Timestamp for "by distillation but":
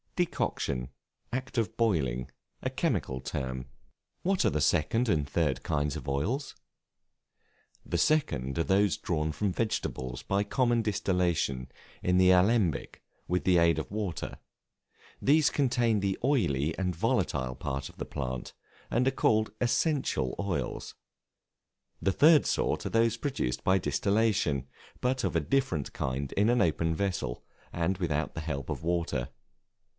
23.63-25.23